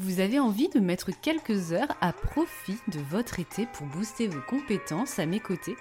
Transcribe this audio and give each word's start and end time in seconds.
Vous 0.00 0.20
avez 0.20 0.38
envie 0.38 0.68
de 0.68 0.78
mettre 0.78 1.10
quelques 1.10 1.72
heures 1.72 1.96
à 2.00 2.12
profit 2.12 2.78
de 2.86 3.00
votre 3.10 3.40
été 3.40 3.66
pour 3.66 3.84
booster 3.88 4.28
vos 4.28 4.40
compétences 4.48 5.18
à 5.18 5.26
mes 5.26 5.40
côtés? 5.40 5.74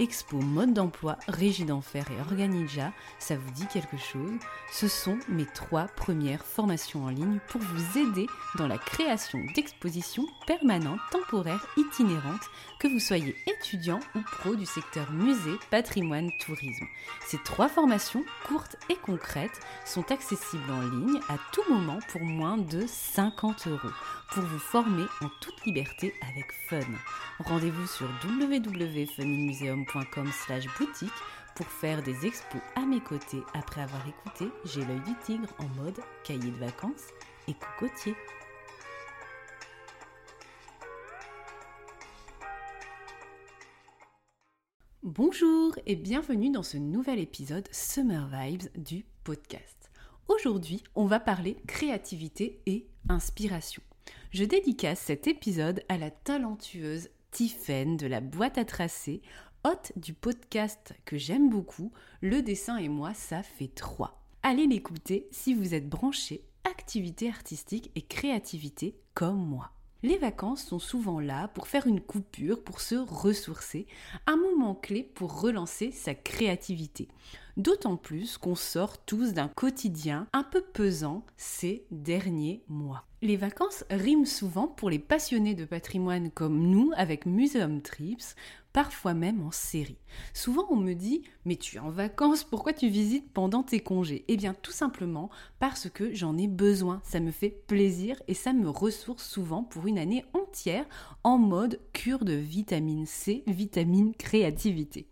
Expo 0.00 0.38
Mode 0.38 0.74
d'emploi, 0.74 1.16
Régie 1.26 1.64
d'Enfer 1.64 2.04
et 2.12 2.20
Organija, 2.20 2.92
ça 3.18 3.36
vous 3.36 3.50
dit 3.50 3.66
quelque 3.66 3.96
chose? 3.96 4.38
Ce 4.70 4.86
sont 4.86 5.18
mes 5.28 5.46
trois 5.46 5.88
premières 5.88 6.44
formations 6.44 7.04
en 7.04 7.08
ligne 7.08 7.40
pour 7.48 7.60
vous 7.60 7.98
aider 7.98 8.28
dans 8.56 8.68
la 8.68 8.78
création 8.78 9.40
d'expositions 9.56 10.26
permanentes, 10.46 11.00
temporaires, 11.10 11.66
itinérantes, 11.76 12.48
que 12.78 12.86
vous 12.86 13.00
soyez 13.00 13.34
étudiant 13.48 13.98
ou 14.14 14.20
pro 14.20 14.54
du 14.54 14.66
secteur 14.66 15.10
musée, 15.10 15.58
patrimoine, 15.70 16.30
tourisme. 16.38 16.86
Ces 17.26 17.38
trois 17.38 17.68
formations, 17.68 18.24
courtes 18.46 18.76
et 18.88 18.96
concrètes, 18.96 19.60
sont 19.84 20.12
accessibles 20.12 20.70
en 20.70 20.82
ligne 20.82 21.20
à 21.28 21.38
tout 21.52 21.68
moment 21.68 21.98
pour 22.12 22.22
moins 22.22 22.56
de 22.56 22.86
50 22.86 23.66
euros 23.66 23.92
pour 24.30 24.42
vous 24.42 24.58
former 24.58 25.06
en 25.22 25.28
toute 25.40 25.64
liberté 25.64 26.12
avec 26.28 26.52
fun. 26.68 26.80
Rendez-vous 27.40 27.86
sur 27.86 28.06
www.funmuseum.com 28.24 30.30
boutique 30.78 31.12
pour 31.54 31.66
faire 31.66 32.02
des 32.02 32.26
expos 32.26 32.60
à 32.76 32.84
mes 32.86 33.00
côtés 33.00 33.42
après 33.54 33.80
avoir 33.82 34.06
écouté 34.06 34.50
J'ai 34.64 34.84
l'œil 34.84 35.00
du 35.00 35.14
tigre 35.24 35.48
en 35.58 35.66
mode 35.82 35.98
cahier 36.24 36.50
de 36.50 36.58
vacances 36.58 37.06
et 37.48 37.54
cocotier. 37.54 38.14
Bonjour 45.02 45.74
et 45.86 45.96
bienvenue 45.96 46.50
dans 46.50 46.62
ce 46.62 46.76
nouvel 46.76 47.18
épisode 47.18 47.66
Summer 47.72 48.28
Vibes 48.28 48.68
du 48.76 49.06
podcast. 49.24 49.90
Aujourd'hui, 50.28 50.84
on 50.94 51.06
va 51.06 51.18
parler 51.18 51.56
créativité 51.66 52.60
et 52.66 52.86
inspiration. 53.08 53.82
Je 54.30 54.44
dédicace 54.44 55.00
cet 55.00 55.26
épisode 55.26 55.82
à 55.88 55.96
la 55.96 56.10
talentueuse 56.10 57.08
Tiffaine 57.30 57.96
de 57.96 58.06
la 58.06 58.20
boîte 58.20 58.58
à 58.58 58.66
tracer, 58.66 59.22
hôte 59.64 59.92
du 59.96 60.12
podcast 60.12 60.92
que 61.06 61.16
j'aime 61.16 61.48
beaucoup, 61.48 61.92
Le 62.20 62.42
dessin 62.42 62.76
et 62.76 62.88
moi, 62.88 63.14
ça 63.14 63.42
fait 63.42 63.74
trois. 63.74 64.22
Allez 64.42 64.66
l'écouter 64.66 65.28
si 65.30 65.54
vous 65.54 65.72
êtes 65.74 65.88
branché 65.88 66.42
activité 66.64 67.30
artistique 67.30 67.90
et 67.94 68.02
créativité 68.02 68.96
comme 69.14 69.42
moi. 69.42 69.70
Les 70.04 70.16
vacances 70.16 70.62
sont 70.62 70.78
souvent 70.78 71.18
là 71.18 71.48
pour 71.48 71.66
faire 71.66 71.88
une 71.88 72.00
coupure, 72.00 72.62
pour 72.62 72.80
se 72.80 72.94
ressourcer, 72.94 73.88
un 74.28 74.36
moment 74.36 74.76
clé 74.76 75.02
pour 75.02 75.40
relancer 75.40 75.90
sa 75.90 76.14
créativité. 76.14 77.08
D'autant 77.56 77.96
plus 77.96 78.38
qu'on 78.38 78.54
sort 78.54 78.98
tous 78.98 79.32
d'un 79.32 79.48
quotidien 79.48 80.28
un 80.32 80.44
peu 80.44 80.60
pesant 80.60 81.26
ces 81.36 81.84
derniers 81.90 82.62
mois. 82.68 83.06
Les 83.22 83.36
vacances 83.36 83.84
riment 83.90 84.24
souvent 84.24 84.68
pour 84.68 84.88
les 84.88 85.00
passionnés 85.00 85.56
de 85.56 85.64
patrimoine 85.64 86.30
comme 86.30 86.60
nous 86.60 86.92
avec 86.96 87.26
Museum 87.26 87.82
Trips, 87.82 88.36
parfois 88.78 89.12
même 89.12 89.42
en 89.42 89.50
série. 89.50 89.98
Souvent 90.32 90.64
on 90.70 90.76
me 90.76 90.92
dit 90.92 91.22
Mais 91.44 91.56
tu 91.56 91.74
es 91.74 91.80
en 91.80 91.90
vacances, 91.90 92.44
pourquoi 92.44 92.72
tu 92.72 92.88
visites 92.88 93.28
pendant 93.32 93.64
tes 93.64 93.80
congés? 93.80 94.24
Eh 94.28 94.36
bien 94.36 94.54
tout 94.54 94.70
simplement 94.70 95.30
parce 95.58 95.90
que 95.90 96.14
j'en 96.14 96.38
ai 96.38 96.46
besoin, 96.46 97.00
ça 97.02 97.18
me 97.18 97.32
fait 97.32 97.50
plaisir 97.66 98.22
et 98.28 98.34
ça 98.34 98.52
me 98.52 98.68
ressource 98.68 99.28
souvent 99.28 99.64
pour 99.64 99.88
une 99.88 99.98
année 99.98 100.24
entière 100.32 100.86
en 101.24 101.38
mode 101.38 101.80
cure 101.92 102.24
de 102.24 102.34
vitamine 102.34 103.04
C, 103.04 103.42
vitamine 103.48 104.14
créativité. 104.14 105.08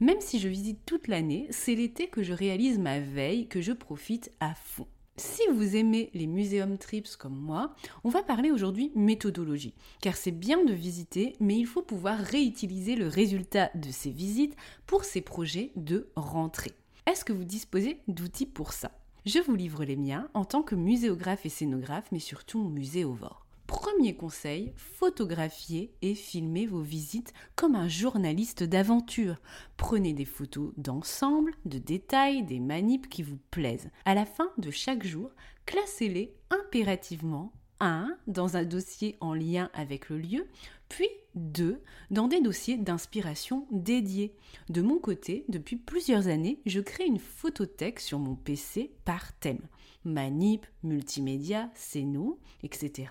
Même 0.00 0.20
si 0.20 0.40
je 0.40 0.48
visite 0.48 0.80
toute 0.84 1.06
l'année, 1.06 1.46
c'est 1.50 1.76
l'été 1.76 2.08
que 2.08 2.24
je 2.24 2.32
réalise 2.32 2.80
ma 2.80 2.98
veille, 2.98 3.46
que 3.46 3.60
je 3.60 3.70
profite 3.70 4.32
à 4.40 4.56
fond. 4.56 4.88
Si 5.16 5.42
vous 5.52 5.76
aimez 5.76 6.10
les 6.12 6.26
muséum 6.26 6.76
trips 6.76 7.14
comme 7.14 7.36
moi, 7.36 7.72
on 8.02 8.08
va 8.08 8.24
parler 8.24 8.50
aujourd'hui 8.50 8.90
méthodologie, 8.96 9.74
car 10.00 10.16
c'est 10.16 10.32
bien 10.32 10.64
de 10.64 10.72
visiter, 10.72 11.36
mais 11.38 11.56
il 11.56 11.66
faut 11.66 11.82
pouvoir 11.82 12.18
réutiliser 12.18 12.96
le 12.96 13.06
résultat 13.06 13.70
de 13.76 13.92
ces 13.92 14.10
visites 14.10 14.56
pour 14.86 15.04
ces 15.04 15.20
projets 15.20 15.70
de 15.76 16.08
rentrée. 16.16 16.72
Est-ce 17.06 17.24
que 17.24 17.32
vous 17.32 17.44
disposez 17.44 18.00
d'outils 18.08 18.46
pour 18.46 18.72
ça? 18.72 18.90
Je 19.24 19.38
vous 19.38 19.54
livre 19.54 19.84
les 19.84 19.96
miens 19.96 20.28
en 20.34 20.44
tant 20.44 20.64
que 20.64 20.74
muséographe 20.74 21.46
et 21.46 21.48
scénographe, 21.50 22.08
mais 22.10 22.18
surtout 22.18 22.68
muséovore. 22.68 23.43
Premier 23.66 24.14
conseil, 24.14 24.72
photographiez 24.76 25.94
et 26.02 26.14
filmez 26.14 26.66
vos 26.66 26.82
visites 26.82 27.32
comme 27.56 27.74
un 27.74 27.88
journaliste 27.88 28.62
d'aventure. 28.62 29.36
Prenez 29.76 30.12
des 30.12 30.26
photos 30.26 30.72
d'ensemble, 30.76 31.54
de 31.64 31.78
détails, 31.78 32.44
des 32.44 32.60
manips 32.60 33.08
qui 33.08 33.22
vous 33.22 33.38
plaisent. 33.50 33.90
À 34.04 34.14
la 34.14 34.26
fin 34.26 34.50
de 34.58 34.70
chaque 34.70 35.06
jour, 35.06 35.30
classez-les 35.64 36.34
impérativement 36.50 37.52
1 37.80 38.16
dans 38.26 38.56
un 38.56 38.64
dossier 38.64 39.16
en 39.20 39.34
lien 39.34 39.70
avec 39.72 40.10
le 40.10 40.18
lieu, 40.18 40.46
puis 40.88 41.08
2 41.34 41.80
dans 42.10 42.28
des 42.28 42.40
dossiers 42.40 42.76
d'inspiration 42.76 43.66
dédiés. 43.70 44.34
De 44.68 44.82
mon 44.82 44.98
côté, 44.98 45.44
depuis 45.48 45.76
plusieurs 45.76 46.28
années, 46.28 46.60
je 46.66 46.80
crée 46.80 47.06
une 47.06 47.18
photothèque 47.18 48.00
sur 48.00 48.18
mon 48.18 48.34
PC 48.34 48.92
par 49.04 49.32
thème 49.38 49.66
manip, 50.04 50.66
multimédia, 50.82 51.70
scéno, 51.74 52.38
etc., 52.62 53.10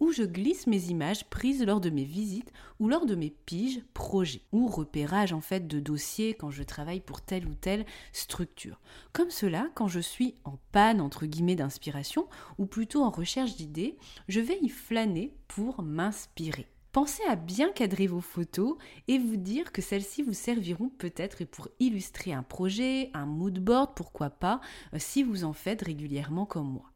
où 0.00 0.12
je 0.12 0.22
glisse 0.22 0.66
mes 0.66 0.90
images 0.90 1.24
prises 1.28 1.64
lors 1.64 1.80
de 1.80 1.90
mes 1.90 2.04
visites 2.04 2.52
ou 2.78 2.88
lors 2.88 3.06
de 3.06 3.14
mes 3.14 3.30
piges, 3.30 3.82
projets, 3.94 4.42
ou 4.52 4.66
repérage 4.66 5.32
en 5.32 5.40
fait 5.40 5.66
de 5.66 5.80
dossiers 5.80 6.34
quand 6.34 6.50
je 6.50 6.62
travaille 6.62 7.00
pour 7.00 7.20
telle 7.20 7.46
ou 7.46 7.54
telle 7.54 7.84
structure. 8.12 8.80
Comme 9.12 9.30
cela, 9.30 9.68
quand 9.74 9.88
je 9.88 10.00
suis 10.00 10.34
en 10.44 10.58
panne 10.72 11.00
entre 11.00 11.26
guillemets 11.26 11.56
d'inspiration, 11.56 12.28
ou 12.58 12.66
plutôt 12.66 13.02
en 13.02 13.10
recherche 13.10 13.56
d'idées, 13.56 13.98
je 14.28 14.40
vais 14.40 14.58
y 14.62 14.68
flâner 14.68 15.34
pour 15.48 15.82
m'inspirer. 15.82 16.66
Pensez 16.92 17.22
à 17.28 17.36
bien 17.36 17.70
cadrer 17.70 18.08
vos 18.08 18.20
photos 18.20 18.76
et 19.06 19.18
vous 19.18 19.36
dire 19.36 19.70
que 19.70 19.80
celles-ci 19.80 20.22
vous 20.22 20.32
serviront 20.32 20.88
peut-être 20.88 21.44
pour 21.44 21.68
illustrer 21.78 22.32
un 22.32 22.42
projet, 22.42 23.10
un 23.14 23.26
mood 23.26 23.60
board, 23.60 23.94
pourquoi 23.94 24.28
pas, 24.28 24.60
euh, 24.92 24.96
si 24.98 25.22
vous 25.22 25.44
en 25.44 25.52
faites 25.52 25.82
régulièrement 25.82 26.46
comme 26.46 26.68
moi. 26.68 26.90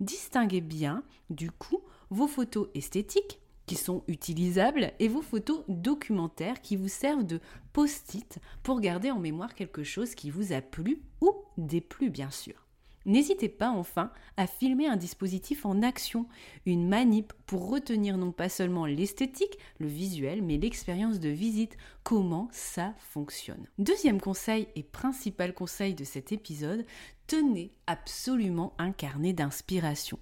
Distinguez 0.00 0.60
bien, 0.60 1.02
du 1.30 1.50
coup, 1.50 1.80
vos 2.10 2.26
photos 2.26 2.68
esthétiques 2.74 3.40
qui 3.64 3.76
sont 3.76 4.04
utilisables 4.06 4.92
et 4.98 5.08
vos 5.08 5.22
photos 5.22 5.64
documentaires 5.68 6.60
qui 6.60 6.76
vous 6.76 6.88
servent 6.88 7.24
de 7.24 7.40
post-it 7.72 8.38
pour 8.62 8.80
garder 8.80 9.10
en 9.10 9.18
mémoire 9.18 9.54
quelque 9.54 9.82
chose 9.82 10.14
qui 10.14 10.28
vous 10.28 10.52
a 10.52 10.60
plu 10.60 11.02
ou 11.22 11.32
déplu 11.56 12.10
bien 12.10 12.30
sûr. 12.30 12.67
N'hésitez 13.08 13.48
pas 13.48 13.70
enfin 13.70 14.12
à 14.36 14.46
filmer 14.46 14.86
un 14.86 14.96
dispositif 14.96 15.64
en 15.64 15.80
action, 15.80 16.26
une 16.66 16.86
manip 16.86 17.32
pour 17.46 17.70
retenir 17.70 18.18
non 18.18 18.32
pas 18.32 18.50
seulement 18.50 18.84
l'esthétique, 18.84 19.58
le 19.78 19.86
visuel, 19.86 20.42
mais 20.42 20.58
l'expérience 20.58 21.18
de 21.18 21.30
visite, 21.30 21.78
comment 22.02 22.48
ça 22.52 22.92
fonctionne? 22.98 23.66
Deuxième 23.78 24.20
conseil 24.20 24.68
et 24.76 24.82
principal 24.82 25.54
conseil 25.54 25.94
de 25.94 26.04
cet 26.04 26.32
épisode, 26.32 26.84
tenez 27.26 27.72
absolument 27.86 28.74
un 28.76 28.92
carnet 28.92 29.32
d'inspiration. 29.32 30.18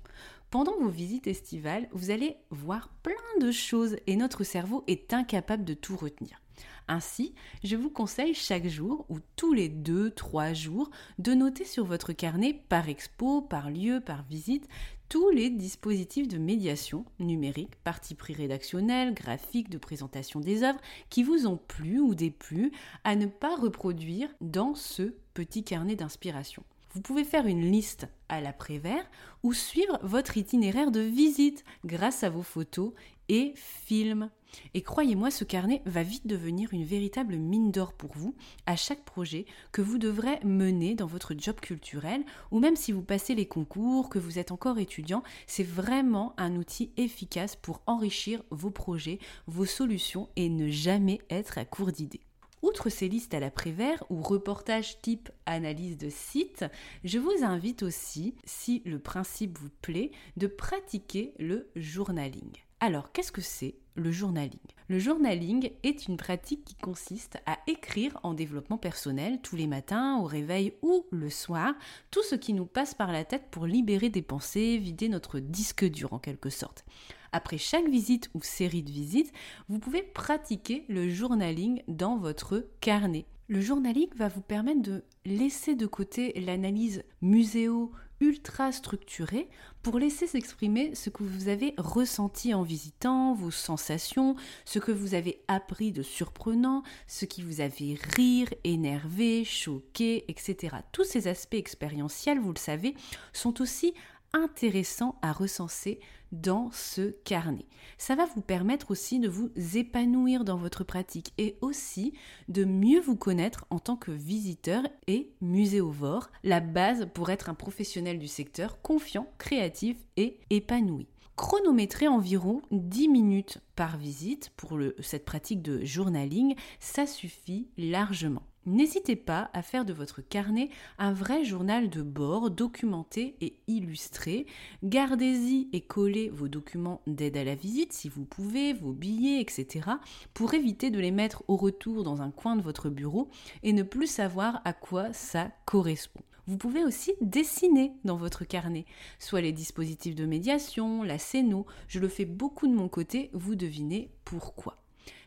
Pendant 0.50 0.78
vos 0.78 0.88
visites 0.88 1.26
estivales, 1.26 1.88
vous 1.90 2.12
allez 2.12 2.36
voir 2.50 2.90
plein 3.02 3.14
de 3.40 3.50
choses 3.50 3.96
et 4.06 4.14
notre 4.14 4.44
cerveau 4.44 4.84
est 4.86 5.12
incapable 5.12 5.64
de 5.64 5.74
tout 5.74 5.96
retenir. 5.96 6.40
Ainsi, 6.88 7.34
je 7.64 7.76
vous 7.76 7.90
conseille 7.90 8.34
chaque 8.34 8.68
jour 8.68 9.06
ou 9.08 9.18
tous 9.36 9.52
les 9.52 9.68
2-3 9.68 10.54
jours 10.54 10.90
de 11.18 11.34
noter 11.34 11.64
sur 11.64 11.84
votre 11.84 12.12
carnet 12.12 12.60
par 12.68 12.88
expo, 12.88 13.42
par 13.42 13.70
lieu, 13.70 14.00
par 14.00 14.22
visite 14.24 14.68
tous 15.08 15.30
les 15.30 15.50
dispositifs 15.50 16.26
de 16.26 16.38
médiation 16.38 17.04
numérique, 17.20 17.76
parti 17.84 18.14
pris 18.14 18.34
rédactionnel, 18.34 19.14
graphique, 19.14 19.70
de 19.70 19.78
présentation 19.78 20.40
des 20.40 20.64
œuvres 20.64 20.80
qui 21.10 21.22
vous 21.22 21.46
ont 21.46 21.58
plu 21.58 22.00
ou 22.00 22.14
déplu 22.14 22.72
à 23.04 23.14
ne 23.14 23.26
pas 23.26 23.54
reproduire 23.56 24.28
dans 24.40 24.74
ce 24.74 25.14
petit 25.34 25.62
carnet 25.62 25.94
d'inspiration. 25.94 26.64
Vous 26.92 27.02
pouvez 27.02 27.24
faire 27.24 27.46
une 27.46 27.70
liste 27.70 28.08
à 28.28 28.40
l'après-vert 28.40 29.08
ou 29.42 29.52
suivre 29.52 29.98
votre 30.02 30.38
itinéraire 30.38 30.90
de 30.90 31.00
visite 31.00 31.64
grâce 31.84 32.24
à 32.24 32.30
vos 32.30 32.42
photos 32.42 32.92
et 33.28 33.52
films. 33.54 34.30
Et 34.74 34.82
croyez-moi, 34.82 35.30
ce 35.30 35.44
carnet 35.44 35.82
va 35.86 36.02
vite 36.02 36.26
devenir 36.26 36.72
une 36.72 36.84
véritable 36.84 37.36
mine 37.36 37.70
d'or 37.70 37.92
pour 37.92 38.12
vous 38.14 38.34
à 38.66 38.76
chaque 38.76 39.04
projet 39.04 39.46
que 39.72 39.82
vous 39.82 39.98
devrez 39.98 40.38
mener 40.44 40.94
dans 40.94 41.06
votre 41.06 41.34
job 41.36 41.60
culturel 41.60 42.24
ou 42.50 42.58
même 42.58 42.76
si 42.76 42.92
vous 42.92 43.02
passez 43.02 43.34
les 43.34 43.46
concours, 43.46 44.08
que 44.08 44.18
vous 44.18 44.38
êtes 44.38 44.52
encore 44.52 44.78
étudiant, 44.78 45.22
c'est 45.46 45.64
vraiment 45.64 46.34
un 46.36 46.56
outil 46.56 46.90
efficace 46.96 47.56
pour 47.56 47.82
enrichir 47.86 48.42
vos 48.50 48.70
projets, 48.70 49.18
vos 49.46 49.66
solutions 49.66 50.28
et 50.36 50.48
ne 50.48 50.68
jamais 50.68 51.20
être 51.30 51.58
à 51.58 51.64
court 51.64 51.92
d'idées. 51.92 52.20
Outre 52.62 52.88
ces 52.88 53.08
listes 53.08 53.34
à 53.34 53.40
l'après-vert 53.40 54.02
ou 54.10 54.22
reportages 54.22 54.98
type 55.00 55.30
analyse 55.44 55.98
de 55.98 56.08
site, 56.08 56.64
je 57.04 57.18
vous 57.18 57.44
invite 57.44 57.82
aussi, 57.82 58.34
si 58.44 58.82
le 58.84 58.98
principe 58.98 59.58
vous 59.58 59.70
plaît, 59.82 60.10
de 60.36 60.46
pratiquer 60.46 61.34
le 61.38 61.70
journaling. 61.76 62.65
Alors, 62.78 63.10
qu'est-ce 63.10 63.32
que 63.32 63.40
c'est 63.40 63.74
le 63.94 64.12
journaling? 64.12 64.60
Le 64.88 64.98
journaling 64.98 65.70
est 65.82 66.08
une 66.08 66.18
pratique 66.18 66.62
qui 66.62 66.74
consiste 66.74 67.38
à 67.46 67.58
écrire 67.66 68.20
en 68.22 68.34
développement 68.34 68.76
personnel 68.76 69.40
tous 69.42 69.56
les 69.56 69.66
matins, 69.66 70.18
au 70.18 70.24
réveil 70.24 70.74
ou 70.82 71.06
le 71.10 71.30
soir, 71.30 71.74
tout 72.10 72.22
ce 72.22 72.34
qui 72.34 72.52
nous 72.52 72.66
passe 72.66 72.92
par 72.92 73.12
la 73.12 73.24
tête 73.24 73.46
pour 73.50 73.66
libérer 73.66 74.10
des 74.10 74.20
pensées, 74.20 74.76
vider 74.76 75.08
notre 75.08 75.38
disque 75.38 75.86
dur 75.86 76.12
en 76.12 76.18
quelque 76.18 76.50
sorte. 76.50 76.84
Après 77.32 77.56
chaque 77.56 77.88
visite 77.88 78.28
ou 78.34 78.42
série 78.42 78.82
de 78.82 78.90
visites, 78.90 79.32
vous 79.70 79.78
pouvez 79.78 80.02
pratiquer 80.02 80.84
le 80.88 81.08
journaling 81.08 81.82
dans 81.88 82.18
votre 82.18 82.68
carnet. 82.80 83.24
Le 83.48 83.62
journaling 83.62 84.08
va 84.16 84.28
vous 84.28 84.42
permettre 84.42 84.82
de 84.82 85.02
laisser 85.24 85.76
de 85.76 85.86
côté 85.86 86.32
l'analyse 86.40 87.04
muséo 87.22 87.90
ultra 88.20 88.72
structuré 88.72 89.48
pour 89.82 89.98
laisser 89.98 90.26
s'exprimer 90.26 90.94
ce 90.94 91.10
que 91.10 91.22
vous 91.22 91.48
avez 91.48 91.74
ressenti 91.78 92.54
en 92.54 92.62
visitant, 92.62 93.34
vos 93.34 93.50
sensations, 93.50 94.34
ce 94.64 94.78
que 94.78 94.90
vous 94.90 95.14
avez 95.14 95.42
appris 95.48 95.92
de 95.92 96.02
surprenant, 96.02 96.82
ce 97.06 97.24
qui 97.24 97.42
vous 97.42 97.60
a 97.60 97.68
fait 97.68 97.96
rire, 98.16 98.48
énervé, 98.64 99.44
choqué, 99.44 100.24
etc. 100.28 100.76
Tous 100.92 101.04
ces 101.04 101.28
aspects 101.28 101.54
expérientiels, 101.54 102.40
vous 102.40 102.52
le 102.52 102.58
savez, 102.58 102.94
sont 103.32 103.60
aussi 103.60 103.94
intéressants 104.32 105.18
à 105.22 105.32
recenser 105.32 106.00
dans 106.32 106.70
ce 106.72 107.10
carnet. 107.24 107.66
Ça 107.98 108.14
va 108.14 108.26
vous 108.26 108.40
permettre 108.40 108.90
aussi 108.90 109.20
de 109.20 109.28
vous 109.28 109.50
épanouir 109.74 110.44
dans 110.44 110.56
votre 110.56 110.84
pratique 110.84 111.32
et 111.38 111.56
aussi 111.60 112.12
de 112.48 112.64
mieux 112.64 113.00
vous 113.00 113.16
connaître 113.16 113.64
en 113.70 113.78
tant 113.78 113.96
que 113.96 114.10
visiteur 114.10 114.82
et 115.06 115.30
muséovore, 115.40 116.30
la 116.42 116.60
base 116.60 117.08
pour 117.14 117.30
être 117.30 117.48
un 117.48 117.54
professionnel 117.54 118.18
du 118.18 118.28
secteur 118.28 118.82
confiant, 118.82 119.26
créatif 119.38 119.96
et 120.16 120.40
épanoui 120.50 121.08
chronométrer 121.36 122.08
environ 122.08 122.62
10 122.70 123.08
minutes 123.08 123.58
par 123.76 123.98
visite 123.98 124.50
pour 124.56 124.78
cette 125.00 125.26
pratique 125.26 125.62
de 125.62 125.84
journaling, 125.84 126.54
ça 126.80 127.06
suffit 127.06 127.68
largement. 127.76 128.42
N'hésitez 128.66 129.14
pas 129.14 129.48
à 129.52 129.62
faire 129.62 129.84
de 129.84 129.92
votre 129.92 130.22
carnet 130.22 130.70
un 130.98 131.12
vrai 131.12 131.44
journal 131.44 131.88
de 131.88 132.02
bord 132.02 132.50
documenté 132.50 133.36
et 133.40 133.60
illustré. 133.68 134.44
Gardez-y 134.82 135.68
et 135.72 135.80
collez 135.80 136.30
vos 136.30 136.48
documents 136.48 137.00
d'aide 137.06 137.36
à 137.36 137.44
la 137.44 137.54
visite 137.54 137.92
si 137.92 138.08
vous 138.08 138.24
pouvez, 138.24 138.72
vos 138.72 138.92
billets, 138.92 139.40
etc. 139.40 139.88
pour 140.34 140.52
éviter 140.54 140.90
de 140.90 140.98
les 140.98 141.12
mettre 141.12 141.44
au 141.46 141.54
retour 141.54 142.02
dans 142.02 142.22
un 142.22 142.32
coin 142.32 142.56
de 142.56 142.62
votre 142.62 142.90
bureau 142.90 143.28
et 143.62 143.72
ne 143.72 143.84
plus 143.84 144.08
savoir 144.08 144.62
à 144.64 144.72
quoi 144.72 145.12
ça 145.12 145.52
correspond. 145.64 146.22
Vous 146.48 146.56
pouvez 146.56 146.84
aussi 146.84 147.12
dessiner 147.20 147.92
dans 148.04 148.16
votre 148.16 148.44
carnet, 148.44 148.84
soit 149.20 149.42
les 149.42 149.52
dispositifs 149.52 150.16
de 150.16 150.26
médiation, 150.26 151.04
la 151.04 151.18
scéno, 151.18 151.66
je 151.86 152.00
le 152.00 152.08
fais 152.08 152.24
beaucoup 152.24 152.66
de 152.66 152.74
mon 152.74 152.88
côté, 152.88 153.30
vous 153.32 153.54
devinez 153.54 154.10
pourquoi. 154.24 154.76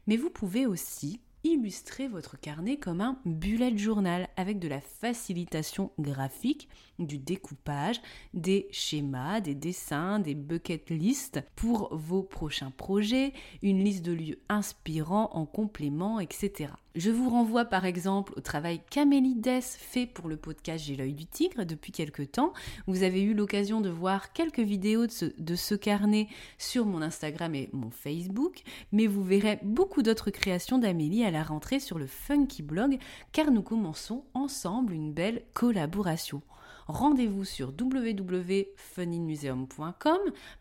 Mais 0.07 0.17
vous 0.17 0.29
pouvez 0.29 0.65
aussi 0.65 1.21
illustrer 1.43 2.07
votre 2.07 2.39
carnet 2.39 2.77
comme 2.77 3.01
un 3.01 3.19
bullet 3.25 3.77
journal 3.77 4.27
avec 4.37 4.59
de 4.59 4.67
la 4.67 4.81
facilitation 4.81 5.91
graphique, 5.99 6.67
du 6.99 7.17
découpage, 7.17 8.01
des 8.33 8.67
schémas, 8.71 9.39
des 9.39 9.55
dessins, 9.55 10.19
des 10.19 10.35
bucket 10.35 10.89
lists 10.89 11.41
pour 11.55 11.95
vos 11.95 12.23
prochains 12.23 12.71
projets, 12.71 13.33
une 13.61 13.83
liste 13.83 14.03
de 14.03 14.11
lieux 14.11 14.39
inspirants 14.49 15.29
en 15.33 15.45
complément, 15.45 16.19
etc. 16.19 16.71
Je 16.95 17.11
vous 17.11 17.29
renvoie 17.29 17.65
par 17.65 17.85
exemple 17.85 18.33
au 18.35 18.41
travail 18.41 18.81
qu'Amélie 18.89 19.39
fait 19.61 20.07
pour 20.07 20.27
le 20.27 20.37
podcast 20.37 20.85
J'ai 20.85 20.95
l'œil 20.95 21.13
du 21.13 21.27
tigre 21.27 21.63
depuis 21.63 21.91
quelques 21.91 22.31
temps. 22.31 22.51
Vous 22.87 23.03
avez 23.03 23.21
eu 23.21 23.35
l'occasion 23.35 23.79
de 23.79 23.89
voir 23.89 24.33
quelques 24.33 24.59
vidéos 24.59 25.05
de 25.05 25.11
ce, 25.11 25.25
de 25.37 25.55
ce, 25.55 25.75
carnet 25.75 26.27
sur 26.57 26.85
mon 26.85 27.03
Instagram 27.03 27.53
et 27.53 27.69
mon 27.73 27.91
Facebook, 27.91 28.63
mais 28.91 29.05
vous 29.05 29.23
verrez 29.23 29.59
beaucoup 29.61 30.01
d'autres 30.01 30.31
créations 30.31 30.79
d'Amélie 30.79 31.23
à 31.23 31.31
la 31.31 31.43
rentrée 31.43 31.79
sur 31.79 31.99
le 31.99 32.07
Funky 32.07 32.63
Blog 32.63 32.97
car 33.31 33.51
nous 33.51 33.61
commençons 33.61 34.23
ensemble 34.33 34.93
une 34.93 35.13
belle 35.13 35.43
collaboration 35.53 36.41
rendez-vous 36.89 37.45
sur 37.45 37.69
www.funinmuseum.com, 37.69 40.19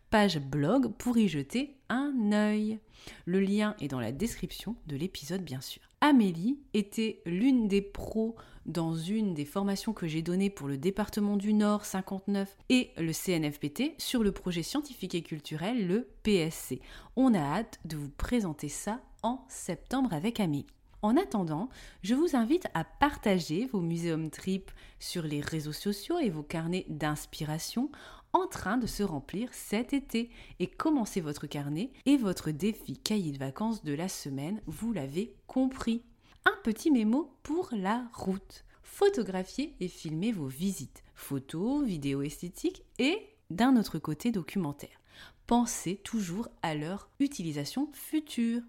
page 0.09 0.39
blog 0.39 0.93
pour 0.97 1.17
y 1.17 1.27
jeter 1.27 1.75
un 1.89 2.31
œil. 2.31 2.79
Le 3.25 3.39
lien 3.39 3.75
est 3.81 3.87
dans 3.87 3.99
la 3.99 4.11
description 4.11 4.75
de 4.87 4.95
l'épisode 4.95 5.43
bien 5.43 5.61
sûr. 5.61 5.81
Amélie 6.01 6.59
était 6.73 7.21
l'une 7.25 7.67
des 7.67 7.81
pros 7.81 8.35
dans 8.65 8.93
une 8.93 9.33
des 9.33 9.45
formations 9.45 9.93
que 9.93 10.07
j'ai 10.07 10.21
données 10.21 10.51
pour 10.51 10.67
le 10.67 10.77
département 10.77 11.35
du 11.35 11.53
Nord 11.53 11.85
59 11.85 12.55
et 12.69 12.91
le 12.97 13.11
CNFPT 13.11 13.95
sur 13.97 14.23
le 14.23 14.31
projet 14.31 14.63
scientifique 14.63 15.15
et 15.15 15.23
culturel, 15.23 15.87
le 15.87 16.07
PSC. 16.23 16.79
On 17.15 17.33
a 17.33 17.39
hâte 17.39 17.79
de 17.85 17.97
vous 17.97 18.09
présenter 18.09 18.69
ça 18.69 19.01
en 19.23 19.43
septembre 19.49 20.13
avec 20.13 20.39
Amélie. 20.39 20.67
En 21.01 21.15
attendant, 21.15 21.69
je 22.03 22.13
vous 22.13 22.35
invite 22.35 22.67
à 22.73 22.83
partager 22.83 23.67
vos 23.67 23.79
muséums 23.79 24.29
trip 24.29 24.69
sur 24.99 25.23
les 25.23 25.39
réseaux 25.39 25.71
sociaux 25.71 26.19
et 26.19 26.29
vos 26.29 26.43
carnets 26.43 26.85
d'inspiration 26.89 27.89
en 28.33 28.47
train 28.47 28.77
de 28.77 28.85
se 28.85 29.01
remplir 29.01 29.49
cet 29.53 29.93
été 29.93 30.29
et 30.59 30.67
commencez 30.67 31.21
votre 31.21 31.47
carnet 31.47 31.91
et 32.05 32.17
votre 32.17 32.51
défi 32.51 32.97
cahier 32.97 33.31
de 33.31 33.37
vacances 33.37 33.83
de 33.83 33.93
la 33.93 34.09
semaine, 34.09 34.61
vous 34.65 34.93
l'avez 34.93 35.33
compris. 35.47 36.03
Un 36.45 36.55
petit 36.63 36.91
mémo 36.91 37.33
pour 37.43 37.69
la 37.71 38.07
route. 38.13 38.65
Photographiez 38.83 39.75
et 39.79 39.87
filmez 39.87 40.31
vos 40.31 40.47
visites, 40.47 41.03
photos, 41.15 41.85
vidéos 41.85 42.21
esthétiques 42.21 42.83
et 42.97 43.17
d'un 43.49 43.77
autre 43.77 43.99
côté 43.99 44.31
documentaire. 44.31 44.99
Pensez 45.47 45.95
toujours 45.97 46.49
à 46.61 46.75
leur 46.75 47.09
utilisation 47.19 47.89
future. 47.93 48.61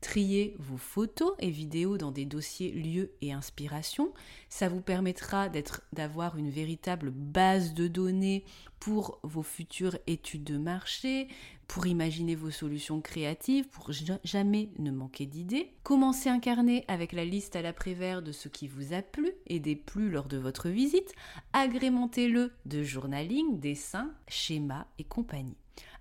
Trier 0.00 0.56
vos 0.58 0.78
photos 0.78 1.32
et 1.40 1.50
vidéos 1.50 1.98
dans 1.98 2.10
des 2.10 2.24
dossiers 2.24 2.72
lieux 2.72 3.12
et 3.20 3.32
inspiration. 3.32 4.14
Ça 4.48 4.68
vous 4.68 4.80
permettra 4.80 5.48
d'avoir 5.92 6.38
une 6.38 6.48
véritable 6.48 7.10
base 7.10 7.74
de 7.74 7.86
données 7.86 8.44
pour 8.78 9.18
vos 9.22 9.42
futures 9.42 9.98
études 10.06 10.44
de 10.44 10.56
marché, 10.56 11.28
pour 11.68 11.86
imaginer 11.86 12.34
vos 12.34 12.50
solutions 12.50 13.02
créatives, 13.02 13.68
pour 13.68 13.90
jamais 14.24 14.70
ne 14.78 14.90
manquer 14.90 15.26
d'idées. 15.26 15.70
Commencez 15.82 16.30
un 16.30 16.40
carnet 16.40 16.84
avec 16.88 17.12
la 17.12 17.26
liste 17.26 17.54
à 17.54 17.62
l'après-vert 17.62 18.22
de 18.22 18.32
ce 18.32 18.48
qui 18.48 18.68
vous 18.68 18.94
a 18.94 19.02
plu 19.02 19.30
et 19.48 19.60
déplu 19.60 20.10
lors 20.10 20.28
de 20.28 20.38
votre 20.38 20.70
visite. 20.70 21.12
Agrémentez-le 21.52 22.52
de 22.64 22.82
journaling, 22.82 23.60
dessins, 23.60 24.10
schémas 24.28 24.86
et 24.98 25.04
compagnie. 25.04 25.58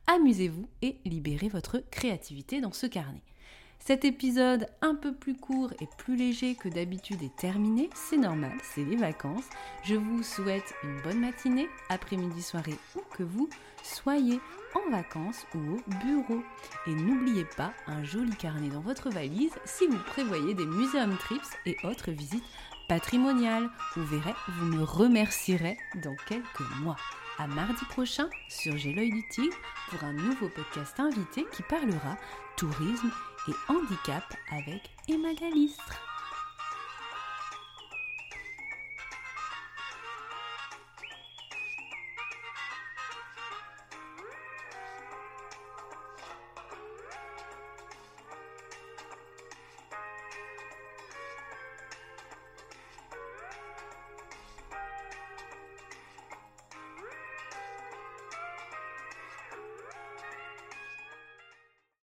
Amusez-vous 0.07 0.67
et 0.81 0.97
libérez 1.05 1.49
votre 1.49 1.83
créativité 1.91 2.61
dans 2.61 2.73
ce 2.73 2.87
carnet. 2.87 3.21
Cet 3.79 4.05
épisode 4.05 4.67
un 4.81 4.93
peu 4.93 5.13
plus 5.13 5.35
court 5.35 5.71
et 5.81 5.87
plus 5.97 6.15
léger 6.15 6.55
que 6.55 6.69
d'habitude 6.69 7.23
est 7.23 7.35
terminé, 7.35 7.89
c'est 7.95 8.17
normal, 8.17 8.51
c'est 8.61 8.83
les 8.83 8.97
vacances. 8.97 9.49
Je 9.83 9.95
vous 9.95 10.21
souhaite 10.21 10.75
une 10.83 11.01
bonne 11.01 11.21
matinée, 11.21 11.67
après-midi, 11.89 12.41
soirée, 12.41 12.77
où 12.95 13.01
que 13.15 13.23
vous 13.23 13.49
soyez 13.81 14.39
en 14.75 14.91
vacances 14.91 15.45
ou 15.55 15.57
au 15.57 15.81
bureau. 16.03 16.43
Et 16.85 16.91
n'oubliez 16.91 17.45
pas 17.57 17.73
un 17.87 18.03
joli 18.03 18.35
carnet 18.35 18.69
dans 18.69 18.81
votre 18.81 19.09
valise 19.09 19.55
si 19.65 19.87
vous 19.87 19.97
prévoyez 20.05 20.53
des 20.53 20.65
muséums 20.65 21.17
trips 21.17 21.57
et 21.65 21.77
autres 21.83 22.11
visites 22.11 22.43
patrimoniales. 22.87 23.69
Vous 23.95 24.05
verrez, 24.05 24.35
vous 24.49 24.65
me 24.65 24.83
remercierez 24.83 25.77
dans 26.03 26.15
quelques 26.27 26.69
mois. 26.81 26.97
À 27.39 27.47
mardi 27.47 27.85
prochain 27.85 28.29
sur 28.49 28.77
J'ai 28.77 28.93
du 28.93 29.25
tigre 29.29 29.55
pour 29.89 30.03
un 30.03 30.11
nouveau 30.11 30.49
podcast 30.49 30.99
invité 30.99 31.45
qui 31.53 31.63
parlera 31.63 32.17
tourisme 32.57 33.09
et 33.47 33.55
handicap 33.67 34.23
avec 34.51 34.89
Emma 35.07 35.33
Galistre. 35.33 36.08